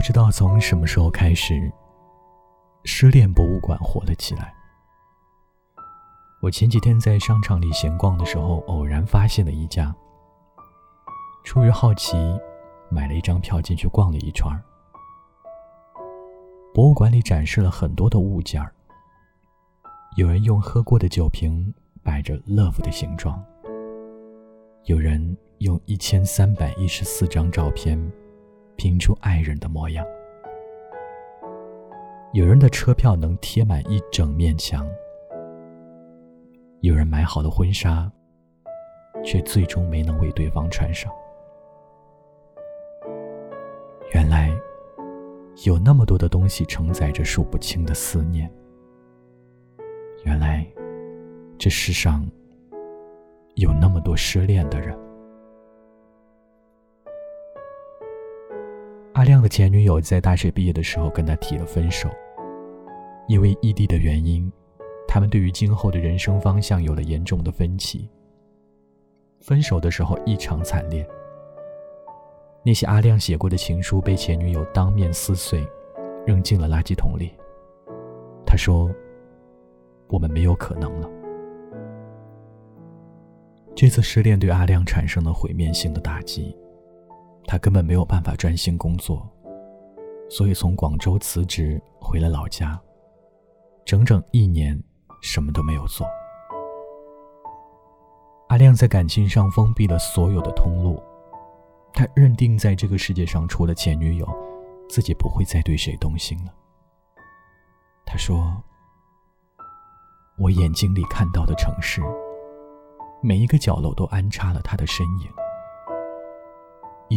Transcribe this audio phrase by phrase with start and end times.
[0.00, 1.70] 不知道从什么时候开始，
[2.84, 4.50] 失恋博物馆火了起来。
[6.40, 9.94] 我前几天在商场里闲逛的时候，偶然发现了一家。
[11.44, 12.16] 出于好奇，
[12.90, 14.64] 买了一张票进去逛了一圈儿。
[16.72, 18.72] 博物馆里展示了很多的物件儿，
[20.16, 23.38] 有人用喝过的酒瓶摆着 “love” 的形状，
[24.86, 28.00] 有人用一千三百一十四张照片
[28.80, 30.06] 拼出爱人的模样，
[32.32, 34.88] 有人的车票能贴满一整面墙，
[36.80, 38.10] 有人买好了婚纱，
[39.22, 41.12] 却最终没能为对方穿上。
[44.14, 44.50] 原来，
[45.66, 48.50] 有那么多的东西承载着数不清的思念。
[50.24, 50.66] 原来，
[51.58, 52.26] 这世上
[53.56, 54.98] 有那么多失恋的人。
[59.20, 62.08] 阿亮的前女友在大学毕业的时候跟他提了分手，
[63.28, 64.50] 因为异地的原因，
[65.06, 68.08] 他们对于今后的人生方向有了严重的分歧。
[69.42, 71.06] 分手的时候异常惨烈。
[72.64, 75.68] 那些阿亮写过的情书被前女友当面撕碎，
[76.26, 77.30] 扔进了垃圾桶里。
[78.46, 78.90] 他说
[80.08, 81.10] ：“我们没有可能了。”
[83.76, 86.56] 这次失恋对阿亮产生了毁灭性的打击，
[87.46, 89.28] 他根本没有办法专心工作，
[90.28, 92.80] 所以从广州辞职回了老家，
[93.84, 94.80] 整整一年
[95.20, 96.06] 什么都没有做。
[98.48, 101.02] 阿亮在感情上封闭了所有的通路。
[101.92, 104.28] 他认定，在这个世界上，除了前女友，
[104.88, 106.52] 自己不会再对谁动心了。
[108.06, 108.60] 他说
[110.38, 112.00] ：“我眼睛里看到的城市，
[113.20, 115.28] 每一个角落都安插了他的身影，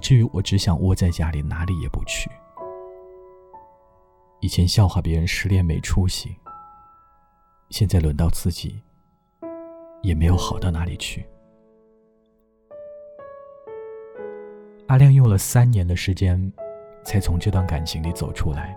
[0.00, 2.30] 至于我只想窝在家里，哪里也不去。
[4.40, 6.34] 以前笑话别人失恋没出息，
[7.68, 8.80] 现在轮到自己，
[10.02, 11.24] 也没有好到哪里去。”
[14.88, 16.52] 阿亮用了三年的时间，
[17.04, 18.76] 才从这段感情里走出来。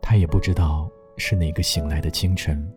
[0.00, 2.72] 他也不知道是哪个醒来的清晨，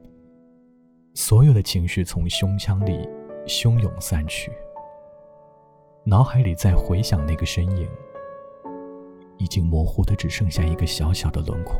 [1.13, 3.07] 所有的情绪从胸腔里
[3.47, 4.51] 汹涌散去，
[6.07, 7.89] 脑海里在回想那个身影，
[9.37, 11.77] 已经模糊的只剩下一个小小的轮廓。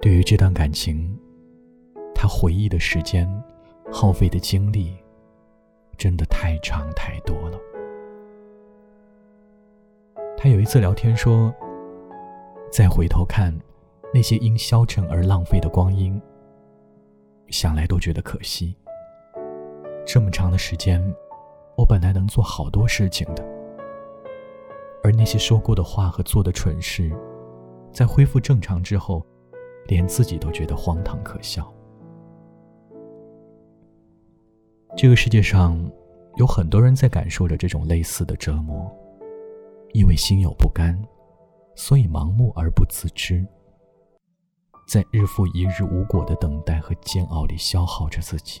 [0.00, 1.16] 对于这段感情，
[2.12, 3.28] 他回忆的时间，
[3.92, 4.96] 耗费的精力。
[5.98, 7.56] 真的太长太多了。
[10.36, 11.54] 他有一次聊天说
[12.72, 13.56] ：“再回头看
[14.12, 16.20] 那些因消沉而浪费的光阴，
[17.48, 18.74] 想来都觉得可惜。
[20.04, 21.00] 这么长的时间，
[21.76, 23.44] 我本来能做好多事情的，
[25.02, 27.10] 而那些说过的话和做的蠢事，
[27.92, 29.24] 在恢复正常之后，
[29.86, 31.72] 连自己都觉得荒唐可笑。”
[34.96, 35.82] 这个世界上，
[36.36, 38.90] 有很多人在感受着这种类似的折磨，
[39.94, 41.02] 因为心有不甘，
[41.74, 43.44] 所以盲目而不自知，
[44.86, 48.60] 在日复一日无果的等待和煎熬里消耗着自己。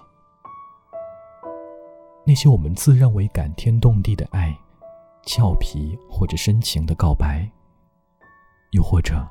[2.24, 4.56] 那些我们自认为感天动地的爱，
[5.24, 7.50] 俏皮或者深情的告白，
[8.70, 9.26] 又或者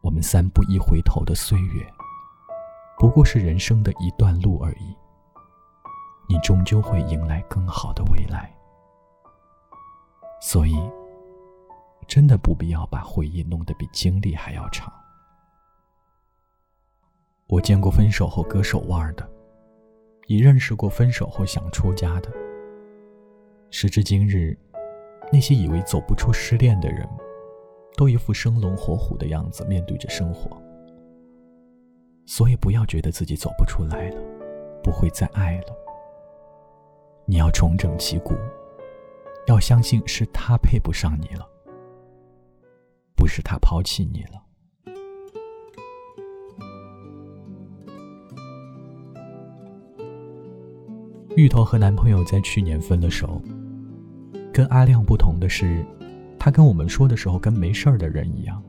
[0.00, 1.84] 我们三步一回头的岁月，
[2.98, 4.96] 不过是人生的一段路而已。
[6.28, 8.50] 你终究会迎来更好的未来，
[10.40, 10.74] 所以
[12.06, 14.90] 真的不必要把回忆弄得比经历还要长。
[17.46, 19.30] 我见过分手后割手腕的，
[20.26, 22.30] 已认识过分手后想出家的。
[23.70, 24.56] 时至今日，
[25.32, 27.08] 那些以为走不出失恋的人，
[27.96, 30.56] 都一副生龙活虎的样子面对着生活。
[32.26, 34.20] 所以不要觉得自己走不出来了，
[34.82, 35.76] 不会再爱了。
[37.26, 38.34] 你要重整旗鼓，
[39.46, 41.46] 要相信是他配不上你了，
[43.16, 44.43] 不是他抛弃你了。
[51.36, 53.42] 芋头和男朋友在去年分了手，
[54.52, 55.84] 跟阿亮不同的是，
[56.38, 58.62] 他跟我们说的时候跟没事儿的人一样，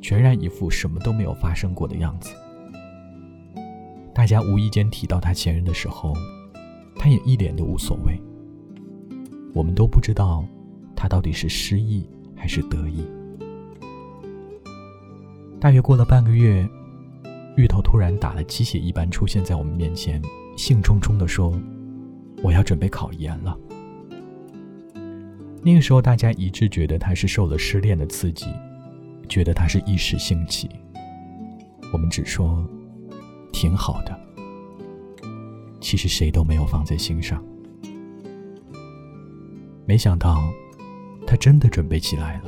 [0.00, 2.30] 全然一副什么都没有发生过的样子。
[4.14, 6.14] 大家无意间提到他前任的时候。
[7.02, 8.20] 他也一脸的无所谓。
[9.54, 10.44] 我们都不知道，
[10.94, 12.06] 他到底是失意
[12.36, 13.02] 还是得意。
[15.58, 16.68] 大约过了半个月，
[17.56, 20.20] 芋头突然打了鸡血一般出现在我们面前，
[20.58, 21.58] 兴冲冲地说
[22.42, 23.56] ：“我要准备考研了。”
[25.62, 28.46] 那个时候，大家一致觉得他是受了失恋的刺激，
[29.28, 30.68] 觉得他是一时兴起。
[31.92, 32.66] 我们只说
[33.52, 34.18] 挺好的，
[35.80, 37.42] 其实谁都没有放在心上。
[39.86, 40.50] 没想到，
[41.26, 42.44] 他真的准备起来了。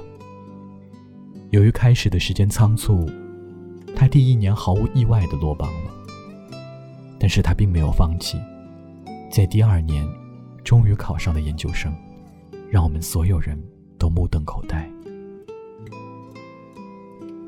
[1.50, 3.10] 由于开始的时间仓促，
[3.94, 5.92] 他第一年毫无意外的落榜了。
[7.18, 8.38] 但是他并没有放弃，
[9.32, 10.06] 在第二年，
[10.62, 11.90] 终于考上了研究生，
[12.70, 13.58] 让我们所有人
[13.96, 14.86] 都目瞪口呆。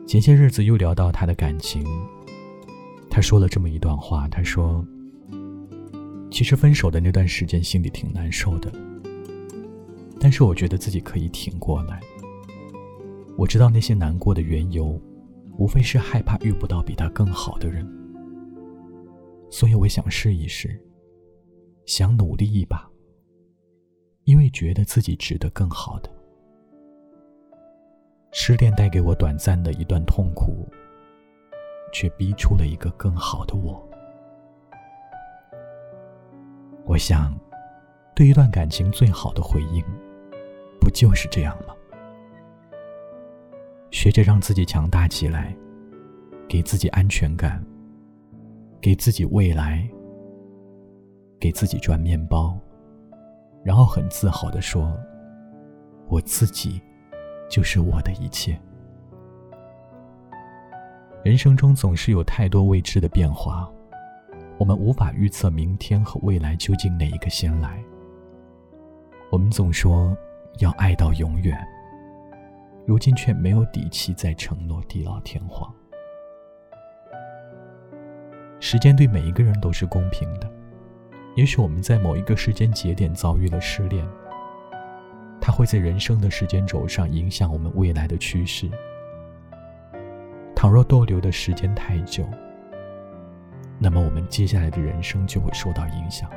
[0.06, 1.84] 前些日子又聊到他的感情，
[3.10, 4.82] 他说了这么一段话：“他说，
[6.30, 8.72] 其实分手的那段时间心里挺难受的，
[10.18, 12.00] 但是我觉得自己可以挺过来。
[13.36, 14.98] 我知道那些难过的缘由，
[15.58, 17.86] 无非是害怕遇不到比他更好的人。”
[19.52, 20.80] 所以我想试一试，
[21.86, 22.88] 想努力一把，
[24.24, 26.10] 因为觉得自己值得更好的。
[28.32, 30.66] 失恋带给我短暂的一段痛苦，
[31.92, 33.86] 却逼出了一个更好的我。
[36.84, 37.38] 我想，
[38.14, 39.84] 对一段感情最好的回应，
[40.80, 41.74] 不就是这样吗？
[43.90, 45.54] 学着让自己强大起来，
[46.48, 47.64] 给自己安全感。
[48.80, 49.88] 给自己未来，
[51.38, 52.58] 给自己赚面包，
[53.62, 54.96] 然后很自豪的说
[56.08, 56.80] ：“我自己
[57.50, 58.58] 就是我的一切。”
[61.22, 63.70] 人生中总是有太多未知的变化，
[64.58, 67.82] 我们无法预测明天和未来究竟哪一个先来。
[69.30, 70.16] 我们总说
[70.60, 71.58] 要爱到永远，
[72.86, 75.72] 如今却没有底气再承诺地老天荒。
[78.60, 80.50] 时间对每一个人都是公平的，
[81.34, 84.06] 也许我们在某一个时间节点遭遇了失恋，
[85.40, 88.70] 它会在人生的时间轴上影响我们未来的趋势。
[90.54, 92.24] 倘若逗留的时间太久，
[93.78, 96.30] 那么我们接下来的人生就会受到影响。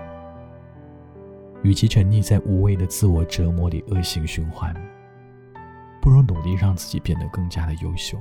[1.64, 4.76] 与其沉溺在无谓的自我折磨里恶性循环，
[6.02, 8.18] 不如努力让自己变得更加的优秀。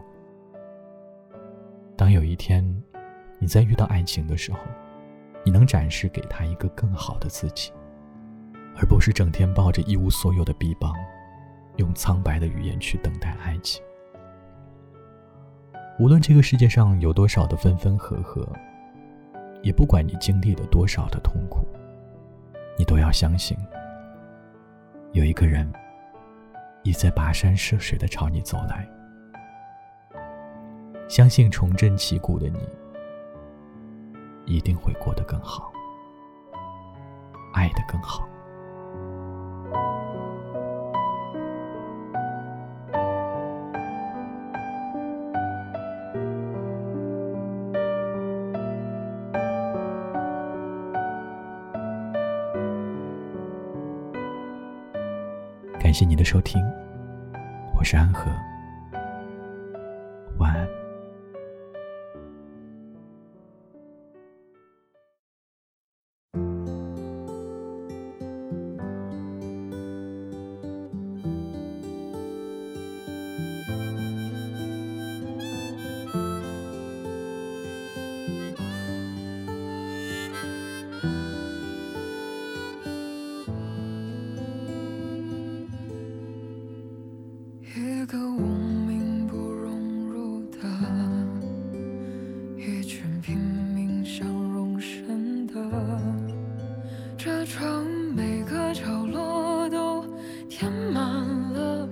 [1.97, 2.63] 当有一天，
[3.39, 4.59] 你在遇到爱情的时候，
[5.47, 7.73] 你能展示给他一个更好的自己，
[8.77, 10.93] 而不是整天抱着一无所有的臂膀，
[11.77, 13.81] 用苍白的语言去等待爱情。
[16.01, 18.45] 无论这个世界上有多少的分分合合，
[19.63, 21.65] 也不管你经历了多少的痛苦，
[22.77, 23.57] 你都要相信，
[25.13, 25.73] 有一个人，
[26.83, 28.85] 已在跋山涉水的朝你走来。
[31.09, 32.59] 相信重振旗鼓的你。
[34.47, 35.71] 一定会过得更好，
[37.53, 38.27] 爱得更好。
[55.79, 56.63] 感谢你的收听，
[57.77, 58.31] 我是安和。
[88.07, 88.41] 个无
[88.87, 90.59] 名不融入的，
[92.57, 93.37] 一群拼
[93.75, 95.55] 命想容身的，
[97.19, 97.85] 这城
[98.15, 100.05] 每个角落都
[100.49, 101.03] 填满
[101.53, 101.89] 了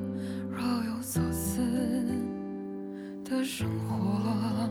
[0.49, 1.61] 若有所思
[3.25, 4.71] 的生活。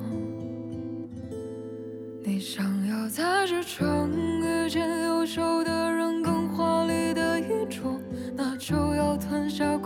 [2.23, 4.09] 你想要在这城
[4.41, 8.00] 遇见优秀的人，更华丽的衣着，
[8.33, 9.77] 那就要吞下。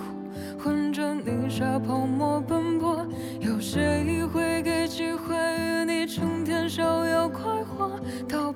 [1.49, 3.05] 沙泡沫奔波。
[3.39, 7.99] 有谁会给机会与你成天逍遥快活？
[8.27, 8.51] 倒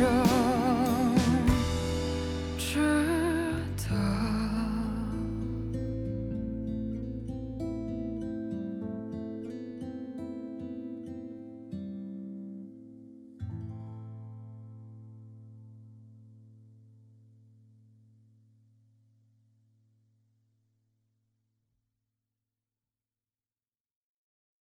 [0.00, 0.39] sure